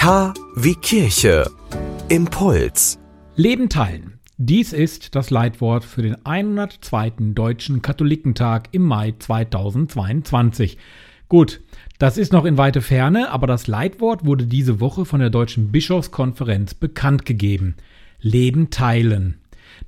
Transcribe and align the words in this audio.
K 0.00 0.32
wie 0.56 0.76
Kirche. 0.76 1.44
Impuls. 2.08 2.98
Leben 3.36 3.68
teilen. 3.68 4.18
Dies 4.38 4.72
ist 4.72 5.14
das 5.14 5.28
Leitwort 5.28 5.84
für 5.84 6.00
den 6.00 6.16
102. 6.24 7.34
Deutschen 7.34 7.82
Katholikentag 7.82 8.70
im 8.72 8.80
Mai 8.80 9.12
2022. 9.18 10.78
Gut, 11.28 11.60
das 11.98 12.16
ist 12.16 12.32
noch 12.32 12.46
in 12.46 12.56
weite 12.56 12.80
Ferne, 12.80 13.30
aber 13.30 13.46
das 13.46 13.66
Leitwort 13.66 14.24
wurde 14.24 14.46
diese 14.46 14.80
Woche 14.80 15.04
von 15.04 15.20
der 15.20 15.28
Deutschen 15.28 15.70
Bischofskonferenz 15.70 16.72
bekannt 16.72 17.26
gegeben. 17.26 17.74
Leben 18.22 18.70
teilen. 18.70 19.36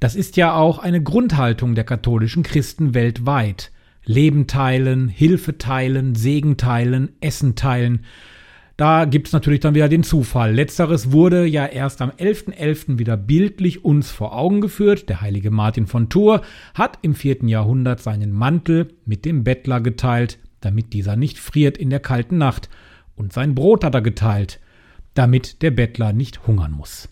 Das 0.00 0.16
ist 0.16 0.36
ja 0.36 0.56
auch 0.56 0.80
eine 0.80 1.04
Grundhaltung 1.04 1.76
der 1.76 1.84
katholischen 1.84 2.42
Christen 2.42 2.94
weltweit. 2.94 3.70
Leben 4.04 4.48
teilen, 4.48 5.06
Hilfe 5.06 5.56
teilen, 5.56 6.16
Segen 6.16 6.56
teilen, 6.56 7.10
Essen 7.20 7.54
teilen. 7.54 8.04
Da 8.80 9.04
gibt 9.04 9.26
es 9.26 9.34
natürlich 9.34 9.60
dann 9.60 9.74
wieder 9.74 9.90
den 9.90 10.02
Zufall. 10.02 10.54
Letzteres 10.54 11.12
wurde 11.12 11.44
ja 11.44 11.66
erst 11.66 12.00
am 12.00 12.08
11.11. 12.12 12.54
.11. 12.54 12.98
wieder 12.98 13.18
bildlich 13.18 13.84
uns 13.84 14.10
vor 14.10 14.34
Augen 14.34 14.62
geführt. 14.62 15.10
Der 15.10 15.20
heilige 15.20 15.50
Martin 15.50 15.86
von 15.86 16.08
Tours 16.08 16.40
hat 16.72 16.98
im 17.02 17.14
4. 17.14 17.44
Jahrhundert 17.44 18.00
seinen 18.00 18.32
Mantel 18.32 18.88
mit 19.04 19.26
dem 19.26 19.44
Bettler 19.44 19.82
geteilt, 19.82 20.38
damit 20.62 20.94
dieser 20.94 21.16
nicht 21.16 21.38
friert 21.38 21.76
in 21.76 21.90
der 21.90 22.00
kalten 22.00 22.38
Nacht. 22.38 22.70
Und 23.16 23.34
sein 23.34 23.54
Brot 23.54 23.84
hat 23.84 23.94
er 23.94 24.00
geteilt, 24.00 24.60
damit 25.12 25.60
der 25.60 25.72
Bettler 25.72 26.14
nicht 26.14 26.46
hungern 26.46 26.72
muss. 26.72 27.10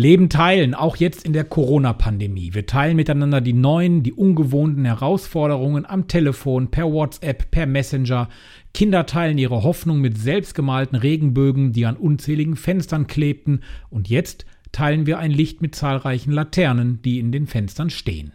Leben 0.00 0.30
teilen, 0.30 0.72
auch 0.72 0.96
jetzt 0.96 1.26
in 1.26 1.34
der 1.34 1.44
Corona-Pandemie. 1.44 2.54
Wir 2.54 2.64
teilen 2.64 2.96
miteinander 2.96 3.42
die 3.42 3.52
neuen, 3.52 4.02
die 4.02 4.14
ungewohnten 4.14 4.86
Herausforderungen 4.86 5.84
am 5.84 6.08
Telefon, 6.08 6.70
per 6.70 6.90
WhatsApp, 6.90 7.50
per 7.50 7.66
Messenger. 7.66 8.30
Kinder 8.72 9.04
teilen 9.04 9.36
ihre 9.36 9.62
Hoffnung 9.62 10.00
mit 10.00 10.16
selbstgemalten 10.16 10.96
Regenbögen, 10.96 11.72
die 11.72 11.84
an 11.84 11.98
unzähligen 11.98 12.56
Fenstern 12.56 13.08
klebten. 13.08 13.60
Und 13.90 14.08
jetzt 14.08 14.46
teilen 14.72 15.04
wir 15.04 15.18
ein 15.18 15.32
Licht 15.32 15.60
mit 15.60 15.74
zahlreichen 15.74 16.32
Laternen, 16.32 17.02
die 17.02 17.18
in 17.18 17.30
den 17.30 17.46
Fenstern 17.46 17.90
stehen. 17.90 18.32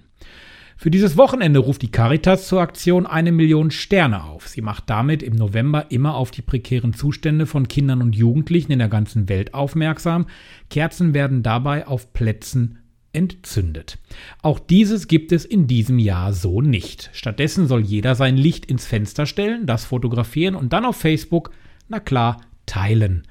Für 0.78 0.92
dieses 0.92 1.16
Wochenende 1.16 1.60
ruft 1.60 1.82
die 1.82 1.92
Caritas 1.92 2.48
zur 2.48 2.60
Aktion 2.60 3.06
eine 3.06 3.32
Million 3.32 3.72
Sterne 3.72 4.26
auf. 4.26 4.48
Sie 4.48 4.62
macht 4.62 4.90
damit 4.90 5.24
im 5.24 5.36
November 5.36 5.90
immer 5.90 6.16
auf 6.16 6.32
die 6.32 6.42
prekären 6.42 6.94
Zustände 6.94 7.46
von 7.46 7.68
Kindern 7.68 8.02
und 8.02 8.16
Jugendlichen 8.16 8.74
in 8.74 8.80
der 8.80 8.90
ganzen 8.90 9.30
Welt 9.30 9.54
aufmerksam. 9.54 10.28
Kerzen 10.70 11.14
werden 11.14 11.44
dabei 11.44 11.88
auf 11.88 12.12
Plätzen 12.12 12.80
entzündet. 13.14 13.98
Auch 14.42 14.60
dieses 14.60 15.08
gibt 15.08 15.32
es 15.32 15.46
in 15.46 15.68
diesem 15.68 15.98
Jahr 15.98 16.34
so 16.34 16.60
nicht. 16.60 17.10
Stattdessen 17.14 17.68
soll 17.68 17.82
jeder 17.82 18.14
sein 18.14 18.36
Licht 18.36 18.66
ins 18.66 18.86
Fenster 18.86 19.26
stellen, 19.26 19.66
das 19.66 19.86
fotografieren 19.86 20.56
und 20.56 20.74
dann 20.74 20.86
auf 20.86 20.98
Facebook, 20.98 21.52
na 21.88 22.02
klar, 22.02 22.42
teilen 22.66 23.24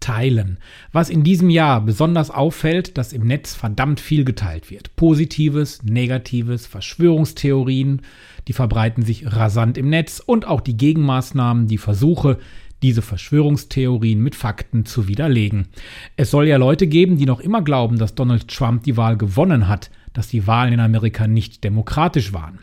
teilen. 0.00 0.58
Was 0.92 1.10
in 1.10 1.22
diesem 1.22 1.50
Jahr 1.50 1.80
besonders 1.80 2.30
auffällt, 2.30 2.98
dass 2.98 3.12
im 3.12 3.26
Netz 3.26 3.54
verdammt 3.54 4.00
viel 4.00 4.24
geteilt 4.24 4.70
wird. 4.70 4.96
Positives, 4.96 5.82
Negatives, 5.82 6.66
Verschwörungstheorien, 6.66 8.02
die 8.48 8.52
verbreiten 8.52 9.04
sich 9.04 9.32
rasant 9.32 9.78
im 9.78 9.90
Netz 9.90 10.20
und 10.24 10.46
auch 10.46 10.60
die 10.60 10.76
Gegenmaßnahmen, 10.76 11.68
die 11.68 11.78
Versuche, 11.78 12.38
diese 12.82 13.02
Verschwörungstheorien 13.02 14.20
mit 14.20 14.34
Fakten 14.34 14.86
zu 14.86 15.06
widerlegen. 15.06 15.68
Es 16.16 16.30
soll 16.30 16.48
ja 16.48 16.56
Leute 16.56 16.86
geben, 16.86 17.16
die 17.18 17.26
noch 17.26 17.40
immer 17.40 17.62
glauben, 17.62 17.98
dass 17.98 18.14
Donald 18.14 18.48
Trump 18.48 18.84
die 18.84 18.96
Wahl 18.96 19.16
gewonnen 19.16 19.68
hat, 19.68 19.90
dass 20.12 20.28
die 20.28 20.46
Wahlen 20.46 20.72
in 20.72 20.80
Amerika 20.80 21.26
nicht 21.26 21.62
demokratisch 21.62 22.32
waren. 22.32 22.58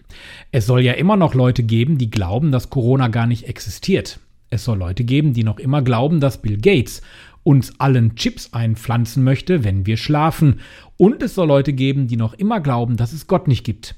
Es 0.52 0.66
soll 0.66 0.82
ja 0.82 0.94
immer 0.94 1.16
noch 1.16 1.34
Leute 1.34 1.64
geben, 1.64 1.98
die 1.98 2.10
glauben, 2.10 2.52
dass 2.52 2.70
Corona 2.70 3.08
gar 3.08 3.28
nicht 3.28 3.48
existiert. 3.48 4.20
Es 4.50 4.64
soll 4.64 4.78
Leute 4.78 5.04
geben, 5.04 5.34
die 5.34 5.44
noch 5.44 5.60
immer 5.60 5.82
glauben, 5.82 6.20
dass 6.20 6.42
Bill 6.42 6.58
Gates 6.58 7.02
uns 7.48 7.80
allen 7.80 8.16
Chips 8.18 8.52
einpflanzen 8.52 9.24
möchte, 9.24 9.64
wenn 9.64 9.86
wir 9.86 9.96
schlafen. 9.96 10.60
Und 10.98 11.24
es 11.24 11.34
soll 11.34 11.48
Leute 11.48 11.72
geben, 11.72 12.08
die 12.08 12.18
noch 12.18 12.34
immer 12.34 12.60
glauben, 12.60 12.98
dass 12.98 13.14
es 13.14 13.26
Gott 13.26 13.48
nicht 13.48 13.64
gibt. 13.64 13.96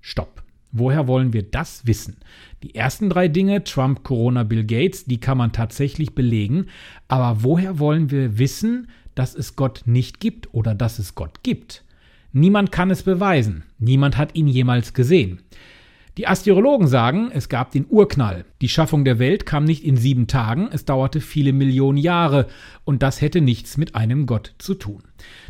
Stopp. 0.00 0.42
Woher 0.72 1.06
wollen 1.06 1.34
wir 1.34 1.42
das 1.42 1.86
wissen? 1.86 2.16
Die 2.62 2.74
ersten 2.74 3.10
drei 3.10 3.28
Dinge, 3.28 3.62
Trump, 3.62 4.04
Corona, 4.04 4.42
Bill 4.42 4.64
Gates, 4.64 5.04
die 5.04 5.20
kann 5.20 5.36
man 5.36 5.52
tatsächlich 5.52 6.14
belegen. 6.14 6.68
Aber 7.08 7.42
woher 7.42 7.78
wollen 7.78 8.10
wir 8.10 8.38
wissen, 8.38 8.88
dass 9.14 9.34
es 9.34 9.56
Gott 9.56 9.82
nicht 9.84 10.18
gibt 10.18 10.54
oder 10.54 10.74
dass 10.74 10.98
es 10.98 11.14
Gott 11.14 11.42
gibt? 11.42 11.84
Niemand 12.32 12.72
kann 12.72 12.90
es 12.90 13.02
beweisen. 13.02 13.64
Niemand 13.78 14.16
hat 14.16 14.34
ihn 14.34 14.48
jemals 14.48 14.94
gesehen. 14.94 15.42
Die 16.18 16.26
Astrologen 16.26 16.86
sagen, 16.86 17.30
es 17.30 17.50
gab 17.50 17.72
den 17.72 17.84
Urknall. 17.90 18.46
Die 18.62 18.70
Schaffung 18.70 19.04
der 19.04 19.18
Welt 19.18 19.44
kam 19.44 19.64
nicht 19.64 19.84
in 19.84 19.98
sieben 19.98 20.26
Tagen, 20.26 20.70
es 20.72 20.86
dauerte 20.86 21.20
viele 21.20 21.52
Millionen 21.52 21.98
Jahre 21.98 22.46
und 22.84 23.02
das 23.02 23.20
hätte 23.20 23.42
nichts 23.42 23.76
mit 23.76 23.94
einem 23.94 24.24
Gott 24.24 24.54
zu 24.56 24.72
tun. 24.72 25.02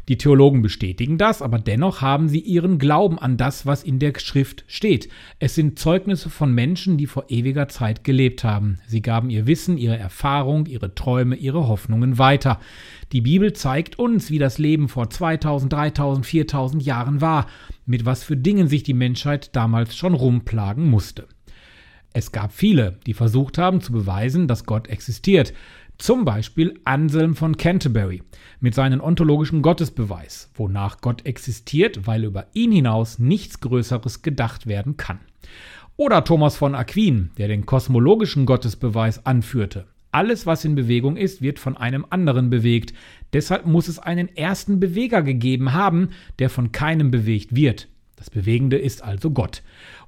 Die 0.08 0.18
Theologen 0.18 0.62
bestätigen 0.62 1.18
das, 1.18 1.40
aber 1.40 1.60
dennoch 1.60 2.00
haben 2.00 2.28
sie 2.28 2.40
ihren 2.40 2.78
Glauben 2.78 3.16
an 3.16 3.36
das, 3.36 3.64
was 3.64 3.84
in 3.84 4.00
der 4.00 4.12
Schrift 4.18 4.64
steht. 4.66 5.08
Es 5.38 5.54
sind 5.54 5.78
Zeugnisse 5.78 6.30
von 6.30 6.52
Menschen, 6.52 6.96
die 6.96 7.06
vor 7.06 7.26
ewiger 7.28 7.68
Zeit 7.68 8.02
gelebt 8.02 8.42
haben. 8.42 8.78
Sie 8.88 9.02
gaben 9.02 9.30
ihr 9.30 9.46
Wissen, 9.46 9.78
ihre 9.78 9.98
Erfahrung, 9.98 10.66
ihre 10.66 10.96
Träume, 10.96 11.36
ihre 11.36 11.68
Hoffnungen 11.68 12.18
weiter. 12.18 12.58
Die 13.12 13.20
Bibel 13.20 13.52
zeigt 13.52 14.00
uns, 14.00 14.32
wie 14.32 14.38
das 14.38 14.58
Leben 14.58 14.88
vor 14.88 15.10
2000, 15.10 15.72
3000, 15.72 16.26
4000 16.26 16.82
Jahren 16.82 17.20
war, 17.20 17.46
mit 17.86 18.04
was 18.04 18.24
für 18.24 18.36
Dingen 18.36 18.68
sich 18.68 18.82
die 18.82 18.94
Menschheit 18.94 19.54
damals 19.56 19.96
schon 19.96 20.14
rumplagen 20.14 20.90
musste. 20.90 21.26
Es 22.12 22.32
gab 22.32 22.52
viele, 22.52 22.98
die 23.06 23.14
versucht 23.14 23.58
haben 23.58 23.80
zu 23.80 23.92
beweisen, 23.92 24.48
dass 24.48 24.64
Gott 24.64 24.88
existiert. 24.88 25.52
Zum 25.98 26.24
Beispiel 26.24 26.78
Anselm 26.84 27.34
von 27.34 27.56
Canterbury 27.56 28.22
mit 28.60 28.74
seinem 28.74 29.00
ontologischen 29.00 29.62
Gottesbeweis, 29.62 30.50
wonach 30.54 31.00
Gott 31.00 31.24
existiert, 31.24 32.06
weil 32.06 32.24
über 32.24 32.46
ihn 32.52 32.72
hinaus 32.72 33.18
nichts 33.18 33.60
Größeres 33.60 34.22
gedacht 34.22 34.66
werden 34.66 34.96
kann. 34.96 35.20
Oder 35.96 36.24
Thomas 36.24 36.56
von 36.56 36.74
Aquin, 36.74 37.30
der 37.38 37.48
den 37.48 37.64
kosmologischen 37.64 38.44
Gottesbeweis 38.44 39.24
anführte. 39.24 39.86
Alles, 40.16 40.46
was 40.46 40.64
in 40.64 40.74
Bewegung 40.74 41.18
ist, 41.18 41.42
wird 41.42 41.58
von 41.58 41.76
einem 41.76 42.06
anderen 42.08 42.48
bewegt. 42.48 42.94
Deshalb 43.34 43.66
muss 43.66 43.86
es 43.86 43.98
einen 43.98 44.34
ersten 44.34 44.80
Beweger 44.80 45.22
gegeben 45.22 45.74
haben, 45.74 46.08
der 46.38 46.48
von 46.48 46.72
keinem 46.72 47.10
bewegt 47.10 47.54
wird. 47.54 47.88
Das 48.16 48.30
Bewegende 48.30 48.78
ist 48.78 49.04
also 49.04 49.30
Gott. 49.30 49.62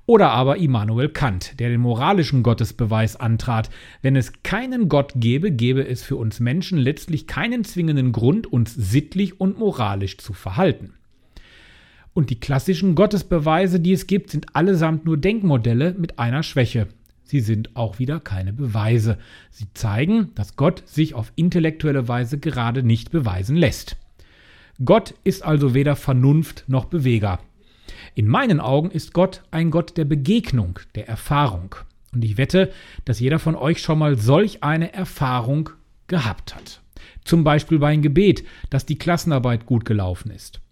Oder 0.06 0.30
aber 0.30 0.56
Immanuel 0.56 1.10
Kant, 1.10 1.60
der 1.60 1.68
den 1.68 1.82
moralischen 1.82 2.42
Gottesbeweis 2.42 3.16
antrat. 3.16 3.68
Wenn 4.00 4.16
es 4.16 4.32
keinen 4.42 4.88
Gott 4.88 5.12
gäbe, 5.14 5.52
gäbe 5.52 5.86
es 5.86 6.02
für 6.02 6.16
uns 6.16 6.41
Menschen 6.41 6.78
letztlich 6.78 7.26
keinen 7.26 7.62
zwingenden 7.64 8.12
Grund, 8.12 8.50
uns 8.50 8.74
sittlich 8.74 9.38
und 9.38 9.58
moralisch 9.58 10.16
zu 10.16 10.32
verhalten. 10.32 10.94
Und 12.14 12.30
die 12.30 12.41
klassischen 12.41 12.94
Gottesbeweise, 12.94 13.78
die 13.78 13.92
es 13.92 14.06
gibt, 14.06 14.30
sind 14.30 14.56
allesamt 14.56 15.04
nur 15.04 15.18
Denkmodelle 15.18 15.94
mit 15.98 16.18
einer 16.18 16.42
Schwäche. 16.42 16.88
Sie 17.28 17.41
sind 17.41 17.77
auch 17.77 17.99
wieder 17.99 18.21
keine 18.21 18.55
Beweise. 18.55 19.19
Sie 19.50 19.66
zeigen, 19.75 20.34
dass 20.34 20.56
Gott 20.56 20.89
sich 20.89 21.12
auf 21.12 21.31
intellektuelle 21.37 22.09
Weise 22.09 22.39
gerade 22.39 22.83
nicht 22.83 23.11
beweisen 23.11 23.55
lässt. 23.55 23.99
Gott 24.83 25.12
ist 25.25 25.44
also 25.44 25.75
weder 25.75 25.94
Vernunft 25.94 26.65
noch 26.69 26.87
Beweger. 26.87 27.39
In 28.15 28.28
meinen 28.28 28.61
Augen 28.61 28.91
ist 28.91 29.12
Gott 29.12 29.43
ein 29.50 29.71
Gott 29.71 29.99
der 29.99 30.06
Begegnung, 30.06 30.78
der 30.94 31.06
Erfahrung. 31.06 31.75
Und 32.15 32.25
ich 32.25 32.39
wette, 32.39 32.72
dass 33.05 33.21
jeder 33.21 33.39
von 33.39 33.56
euch 33.56 33.83
schon 33.83 33.99
mal 33.99 34.16
solch 34.16 34.62
eine 34.62 34.95
Erfahrung 34.95 35.69
gehabt 36.06 36.55
hat. 36.55 36.81
Zum 37.25 37.45
Beispiel 37.45 37.78
bei 37.78 37.89
einem 37.89 38.00
Gebet, 38.00 38.43
dass 38.71 38.87
die 38.87 38.97
Klassenarbeit 38.97 39.66
gut 39.66 39.84
gelaufen 39.84 40.31
ist. 40.31 40.62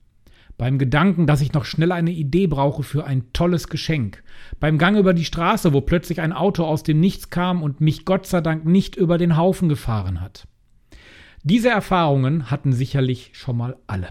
Beim 0.59 0.79
Gedanken, 0.79 1.27
dass 1.27 1.43
ich 1.43 1.53
noch 1.53 1.67
schnell 1.67 1.93
eine 1.93 2.13
Idee 2.13 2.47
brauche 2.47 2.83
für 2.83 3.05
ein 3.05 3.33
tolles 3.35 3.69
Geschenk. 3.69 4.23
Beim 4.59 4.79
Gang 4.79 4.97
über 4.97 5.13
die 5.13 5.27
Straße, 5.27 5.75
wo 5.75 5.83
plötzlich 5.83 6.21
ein 6.21 6.33
Auto 6.33 6.65
aus 6.65 6.83
dem 6.83 6.99
Nichts 6.99 7.29
kam 7.29 7.63
und 7.63 7.81
mich 7.83 8.07
Gott 8.07 8.27
sei 8.27 8.41
Dank 8.41 8.65
nicht 8.65 8.97
über 8.97 9.19
den 9.19 9.37
Haufen 9.37 9.69
gefahren 9.69 10.21
hat. 10.21 10.49
Diese 11.43 11.69
Erfahrungen 11.69 12.51
hatten 12.51 12.73
sicherlich 12.73 13.31
schon 13.35 13.59
mal 13.59 13.77
alle. 13.87 14.09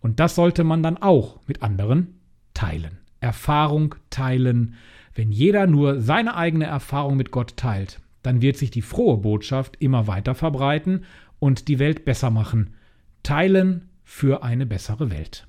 Und 0.00 0.20
das 0.20 0.36
sollte 0.36 0.64
man 0.64 0.82
dann 0.82 0.96
auch 0.96 1.40
mit 1.46 1.62
anderen 1.62 2.20
teilen. 2.54 2.98
Erfahrung 3.18 3.96
teilen. 4.10 4.74
Wenn 5.14 5.32
jeder 5.32 5.66
nur 5.66 6.00
seine 6.00 6.36
eigene 6.36 6.66
Erfahrung 6.66 7.16
mit 7.16 7.32
Gott 7.32 7.56
teilt, 7.56 8.00
dann 8.22 8.42
wird 8.42 8.56
sich 8.56 8.70
die 8.70 8.82
frohe 8.82 9.18
Botschaft 9.18 9.76
immer 9.80 10.06
weiter 10.06 10.34
verbreiten 10.34 11.04
und 11.38 11.68
die 11.68 11.78
Welt 11.78 12.04
besser 12.04 12.30
machen. 12.30 12.74
Teilen 13.22 13.88
für 14.04 14.42
eine 14.42 14.66
bessere 14.66 15.10
Welt. 15.10 15.46